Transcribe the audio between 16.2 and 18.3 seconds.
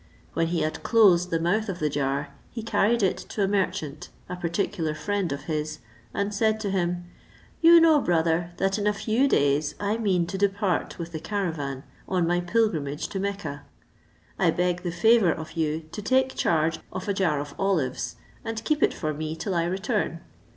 charge of a jar of olives,